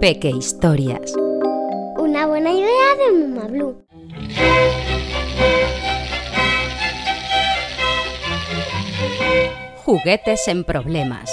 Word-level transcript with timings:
Peque 0.00 0.30
Historias. 0.30 1.12
Una 1.98 2.24
buena 2.26 2.50
idea 2.50 2.94
de 2.96 3.18
Muma 3.18 3.48
Blue. 3.48 3.84
Juguetes 9.84 10.48
en 10.48 10.64
problemas. 10.64 11.30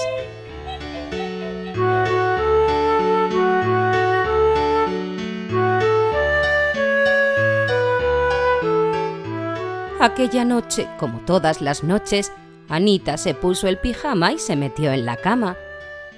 Aquella 10.02 10.44
noche, 10.44 10.90
como 11.00 11.20
todas 11.20 11.62
las 11.62 11.86
noches, 11.86 12.34
Anita 12.68 13.16
se 13.16 13.34
puso 13.34 13.70
el 13.70 13.78
pijama 13.78 14.34
y 14.34 14.40
se 14.40 14.58
metió 14.58 14.92
en 14.92 15.06
la 15.06 15.16
cama. 15.16 15.56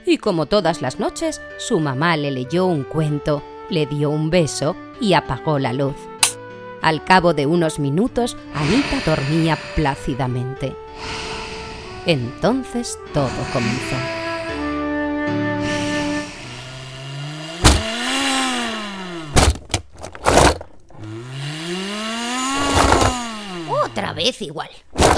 Y 0.06 0.18
como 0.18 0.46
todas 0.46 0.82
las 0.82 1.00
noches, 1.00 1.42
su 1.58 1.80
mamá 1.80 2.18
le 2.18 2.32
leyó 2.32 2.66
un 2.66 2.84
cuento, 2.84 3.44
le 3.70 3.86
dio 3.86 4.10
un 4.10 4.30
beso 4.30 4.76
y 5.00 5.14
apagó 5.14 5.60
la 5.60 5.74
luz. 5.74 5.96
Al 6.82 7.04
cabo 7.04 7.34
de 7.34 7.46
unos 7.46 7.78
minutos, 7.80 8.38
Anita 8.56 9.02
dormía 9.06 9.58
plácidamente. 9.76 10.76
Entonces 12.06 12.98
todo 13.14 13.30
comenzó. 13.52 13.96
Otra 23.84 24.14
vez 24.14 24.42
igual. 24.42 24.70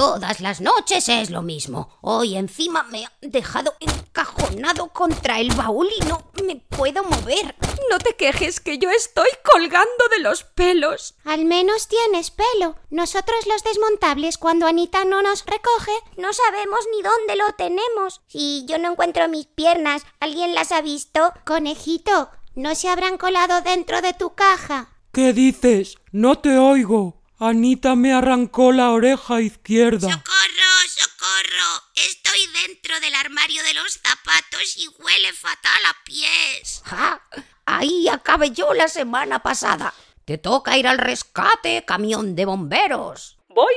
Todas 0.02 0.40
las 0.40 0.62
noches 0.62 1.10
es 1.10 1.30
lo 1.30 1.44
mismo. 1.44 2.00
Hoy 2.02 2.36
encima 2.36 2.82
me 2.82 3.06
ha 3.06 3.12
dejado 3.22 3.76
encajonado 3.80 4.88
contra 4.88 5.40
el 5.40 5.54
baúl 5.54 5.90
y 5.96 6.04
no 6.06 6.32
me 6.44 6.56
puedo 6.56 7.04
mover. 7.04 7.56
No 7.88 8.00
te 8.00 8.16
quejes 8.16 8.60
que 8.60 8.80
yo 8.80 8.90
estoy 8.90 9.28
colgando 9.44 10.04
de 10.10 10.24
los 10.24 10.44
pelos. 10.44 11.14
Al 11.24 11.46
menos 11.46 11.88
tienes 11.88 12.32
pelo. 12.32 12.78
Nosotros 12.90 13.46
los 13.46 13.64
desmontables, 13.64 14.40
cuando 14.40 14.66
Anita 14.66 15.06
no 15.06 15.22
nos 15.22 15.46
recoge, 15.46 15.92
no 16.18 16.34
sabemos 16.34 16.80
ni 16.96 17.04
dónde 17.04 17.36
lo 17.36 17.54
tenemos. 17.54 18.22
Si 18.26 18.66
yo 18.66 18.80
no 18.80 18.94
encuentro 18.94 19.30
mis 19.30 19.46
piernas, 19.46 20.02
¿alguien 20.20 20.56
las 20.56 20.72
ha 20.72 20.82
visto? 20.82 21.32
Conejito, 21.46 22.32
¿no 22.56 22.74
se 22.74 22.90
habrán 22.90 23.20
colado 23.20 23.62
dentro 23.62 24.02
de 24.02 24.16
tu 24.16 24.34
caja? 24.34 24.90
¿Qué 25.12 25.32
dices? 25.32 25.98
No 26.12 26.40
te 26.40 26.58
oigo. 26.58 27.21
Anita 27.44 27.96
me 27.96 28.14
arrancó 28.14 28.72
la 28.72 28.92
oreja 28.92 29.42
izquierda. 29.42 30.12
¡Socorro, 30.12 30.74
socorro! 30.88 31.84
Estoy 31.96 32.40
dentro 32.68 33.00
del 33.00 33.16
armario 33.16 33.64
de 33.64 33.74
los 33.74 33.94
zapatos 33.94 34.78
y 34.78 34.88
huele 34.88 35.34
fatal 35.34 35.82
a 35.90 36.04
pies. 36.06 36.84
¡Ja! 36.86 37.20
Ahí 37.66 38.08
acabé 38.10 38.52
yo 38.52 38.76
la 38.76 38.88
semana 38.88 39.42
pasada. 39.42 39.92
Te 40.24 40.38
toca 40.38 40.78
ir 40.78 40.88
al 40.88 41.00
rescate, 41.00 41.84
camión 41.84 42.36
de 42.36 42.46
bomberos. 42.46 43.40
¡Voy 43.50 43.74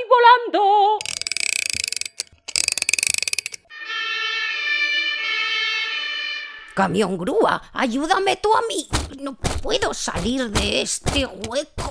volando! 0.53 0.99
Camión 6.75 7.17
grúa, 7.17 7.63
ayúdame 7.73 8.35
tú 8.35 8.55
a 8.55 8.61
mí. 8.67 8.87
No 9.17 9.33
puedo 9.33 9.91
salir 9.95 10.51
de 10.51 10.81
este 10.83 11.25
hueco. 11.25 11.84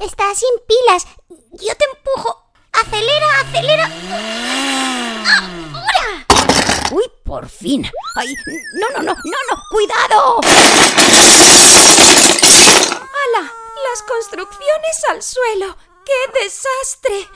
Está 0.00 0.34
sin 0.34 0.50
pilas. 0.66 1.06
Yo 1.52 1.74
te 1.76 1.84
empujo. 1.84 2.52
Acelera, 2.72 3.40
acelera. 3.40 3.88
¡Ahora! 5.72 6.26
Uy, 6.90 7.04
por 7.24 7.48
fin. 7.48 7.88
Ay, 8.16 8.34
no, 8.80 8.88
no, 8.90 9.02
no, 9.02 9.14
no, 9.14 9.38
no, 9.50 9.62
cuidado. 9.70 10.40
¡Hala! 13.12 13.52
Las 13.88 14.02
construcciones 14.02 15.04
al 15.10 15.22
suelo. 15.22 15.76
¡Qué 16.04 16.40
desastre! 16.42 17.28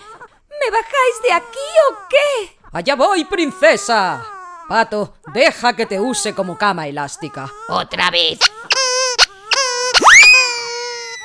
¿Me 0.61 0.71
bajáis 0.71 1.23
de 1.23 1.33
aquí 1.33 1.69
o 1.91 2.09
qué? 2.09 2.59
Allá 2.73 2.97
voy, 2.97 3.25
princesa. 3.25 4.25
Pato, 4.69 5.15
deja 5.33 5.77
que 5.77 5.87
te 5.87 6.01
use 6.01 6.35
como 6.35 6.59
cama 6.59 6.89
elástica. 6.89 7.53
Otra 7.69 8.11
vez. 8.11 8.41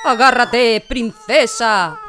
Agárrate, 0.04 0.84
princesa. 0.88 2.00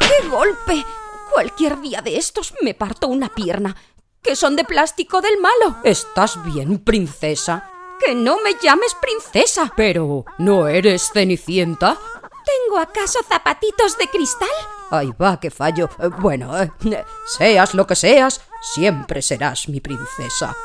¡Qué 0.00 0.28
golpe! 0.28 0.84
Cualquier 1.32 1.80
día 1.80 2.02
de 2.02 2.16
estos 2.16 2.52
me 2.62 2.74
parto 2.74 3.06
una 3.08 3.28
pierna. 3.28 3.76
Que 4.22 4.36
son 4.36 4.56
de 4.56 4.64
plástico 4.64 5.20
del 5.20 5.38
malo. 5.38 5.76
¿Estás 5.84 6.42
bien, 6.44 6.78
princesa? 6.78 7.70
Que 8.04 8.14
no 8.14 8.38
me 8.42 8.54
llames 8.60 8.94
princesa. 9.00 9.72
Pero, 9.76 10.24
¿no 10.38 10.66
eres 10.66 11.10
cenicienta? 11.12 11.96
¿Tengo 12.44 12.78
acaso 12.80 13.20
zapatitos 13.28 13.96
de 13.98 14.08
cristal? 14.08 14.48
Ahí 14.90 15.12
va, 15.20 15.38
que 15.38 15.50
fallo. 15.50 15.88
Eh, 15.98 16.08
Bueno, 16.18 16.60
eh, 16.60 16.70
seas 17.26 17.74
lo 17.74 17.86
que 17.86 17.94
seas, 17.96 18.40
siempre 18.74 19.22
serás 19.22 19.68
mi 19.68 19.80
princesa. 19.80 20.56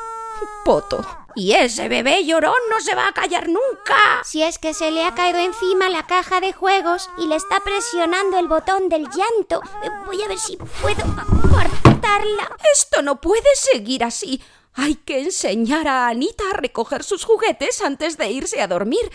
Poto. 0.64 1.04
Y 1.34 1.52
ese 1.52 1.88
bebé 1.88 2.24
llorón 2.24 2.58
no 2.68 2.80
se 2.80 2.94
va 2.94 3.08
a 3.08 3.12
callar 3.12 3.48
nunca. 3.48 4.22
Si 4.24 4.42
es 4.42 4.58
que 4.58 4.74
se 4.74 4.90
le 4.90 5.04
ha 5.04 5.14
caído 5.14 5.38
encima 5.38 5.88
la 5.88 6.06
caja 6.06 6.40
de 6.40 6.52
juegos 6.52 7.08
y 7.16 7.26
le 7.26 7.36
está 7.36 7.60
presionando 7.60 8.38
el 8.38 8.48
botón 8.48 8.88
del 8.88 9.04
llanto, 9.04 9.62
Eh, 9.84 9.90
voy 10.06 10.20
a 10.22 10.28
ver 10.28 10.38
si 10.38 10.56
puedo 10.56 11.04
apartarla. 11.04 12.56
Esto 12.72 13.02
no 13.02 13.20
puede 13.20 13.48
seguir 13.54 14.02
así. 14.04 14.42
Hay 14.74 14.96
que 14.96 15.20
enseñar 15.20 15.86
a 15.88 16.08
Anita 16.08 16.44
a 16.52 16.56
recoger 16.56 17.04
sus 17.04 17.24
juguetes 17.24 17.82
antes 17.82 18.16
de 18.16 18.30
irse 18.30 18.60
a 18.60 18.68
dormir. 18.68 19.10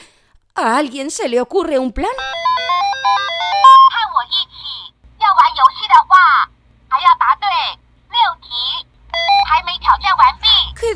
¿A 0.56 0.78
alguien 0.78 1.10
se 1.10 1.28
le 1.28 1.42
ocurre 1.42 1.80
un 1.80 1.92
plan? 1.92 2.12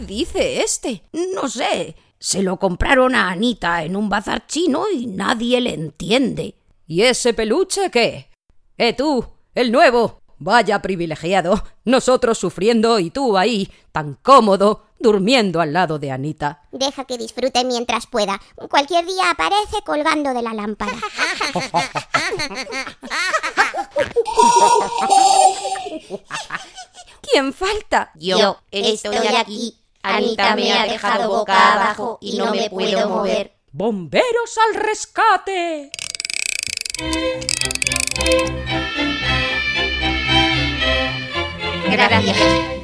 Dice 0.08 0.62
este? 0.64 1.04
No 1.34 1.48
sé. 1.48 1.96
Se 2.20 2.42
lo 2.42 2.58
compraron 2.58 3.14
a 3.14 3.30
Anita 3.30 3.84
en 3.84 3.96
un 3.96 4.10
bazar 4.10 4.48
chino 4.48 4.86
y 4.92 5.06
nadie 5.06 5.62
le 5.62 5.76
entiende. 5.76 6.56
¿Y 6.88 7.04
ese 7.04 7.34
peluche 7.34 7.92
qué? 7.92 8.32
¡Eh 8.78 8.94
tú, 8.94 9.24
el 9.54 9.72
nuevo! 9.72 10.22
Vaya 10.40 10.82
privilegiado. 10.82 11.64
Nosotros 11.84 12.38
sufriendo 12.38 13.00
y 13.00 13.10
tú 13.10 13.38
ahí, 13.38 13.72
tan 13.92 14.14
cómodo, 14.16 14.86
durmiendo 15.00 15.62
al 15.62 15.74
lado 15.74 15.98
de 16.00 16.12
Anita. 16.12 16.62
Deja 16.72 17.06
que 17.06 17.18
disfrute 17.18 17.64
mientras 17.66 18.06
pueda. 18.08 18.40
Cualquier 18.70 19.06
día 19.06 19.32
aparece 19.32 19.82
colgando 19.84 20.34
de 20.34 20.42
la 20.44 20.54
lámpara. 20.54 20.94
¿Quién 27.22 27.52
falta? 27.54 28.12
Yo 28.16 28.58
estoy 28.72 29.18
aquí. 29.36 29.80
Anita 30.16 30.56
me 30.56 30.72
ha 30.72 30.86
dejado 30.86 31.30
boca 31.30 31.74
abajo 31.74 32.18
y 32.22 32.38
no 32.38 32.52
me 32.52 32.70
puedo 32.70 33.10
mover. 33.10 33.54
¡Bomberos 33.72 34.58
al 34.68 34.82
rescate! 34.82 35.92
Gracias. 41.92 42.38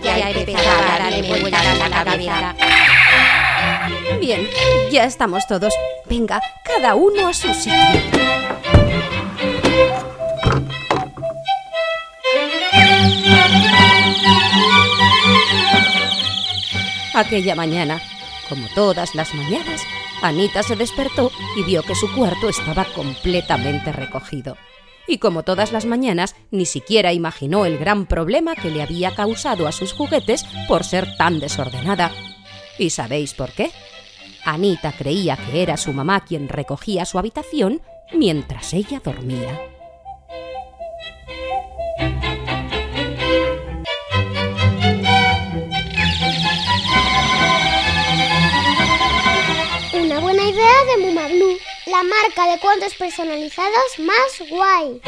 Ya 0.03 0.29
he 0.29 0.39
empezado 0.39 0.91
a 0.91 0.99
darle 0.99 1.39
vueltas 1.39 1.65
a 1.65 1.89
la 1.89 2.03
cabeza. 2.03 2.55
Bien, 4.19 4.47
ya 4.91 5.05
estamos 5.05 5.47
todos. 5.47 5.73
Venga, 6.05 6.41
cada 6.63 6.95
uno 6.95 7.27
a 7.27 7.33
su 7.33 7.53
sitio. 7.53 8.23
Aquella 17.13 17.53
mañana, 17.53 18.01
como 18.49 18.67
todas 18.73 19.13
las 19.13 19.35
mañanas, 19.35 19.81
Anita 20.23 20.63
se 20.63 20.75
despertó 20.75 21.31
y 21.55 21.63
vio 21.63 21.83
que 21.83 21.93
su 21.93 22.11
cuarto 22.11 22.49
estaba 22.49 22.85
completamente 22.85 23.91
recogido. 23.91 24.57
Y 25.07 25.19
como 25.19 25.43
todas 25.43 25.71
las 25.71 25.85
mañanas, 25.85 26.35
ni 26.49 26.65
siquiera 26.65 27.13
imaginó 27.13 27.65
el 27.65 27.77
gran 27.77 28.07
problema 28.07 28.55
que 28.55 28.71
le 28.71 28.81
había 28.81 29.13
causado 29.13 29.67
a 29.67 29.71
sus 29.71 29.93
juguetes 29.93 30.45
por 30.67 30.83
ser 30.83 31.15
tan 31.17 31.39
desordenada. 31.39 32.11
¿Y 32.79 32.89
sabéis 32.89 33.33
por 33.35 33.51
qué? 33.51 33.71
Anita 34.43 34.91
creía 34.91 35.37
que 35.37 35.61
era 35.61 35.77
su 35.77 35.93
mamá 35.93 36.25
quien 36.25 36.49
recogía 36.49 37.05
su 37.05 37.19
habitación 37.19 37.81
mientras 38.11 38.73
ella 38.73 39.01
dormía. 39.03 39.72
Marca 52.23 52.51
de 52.51 52.59
cuentos 52.59 52.95
personalizados 52.95 53.99
más 53.99 54.49
guay. 54.49 55.01